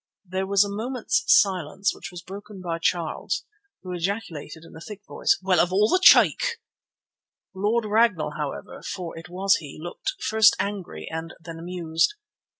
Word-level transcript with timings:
There 0.27 0.47
was 0.47 0.63
a 0.63 0.67
moment's 0.67 1.23
silence, 1.27 1.93
which 1.93 2.09
was 2.09 2.23
broken 2.23 2.59
by 2.59 2.79
Charles, 2.79 3.43
who 3.83 3.93
ejaculated 3.93 4.63
in 4.63 4.75
a 4.75 4.81
thick 4.81 5.05
voice: 5.05 5.37
"Well, 5.43 5.59
of 5.59 5.71
all 5.71 5.89
the 5.89 5.99
cheek!" 6.01 6.57
Lord 7.53 7.85
Ragnall, 7.85 8.31
however, 8.35 8.81
for 8.81 9.15
it 9.15 9.29
was 9.29 9.57
he, 9.57 9.77
looked 9.79 10.13
first 10.19 10.55
angry 10.57 11.07
and 11.07 11.35
then 11.41 11.59
amused. 11.59 12.15